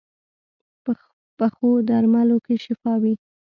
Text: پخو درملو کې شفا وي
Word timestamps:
پخو 1.37 1.69
درملو 1.89 2.37
کې 2.45 2.55
شفا 2.65 2.93
وي 3.01 3.13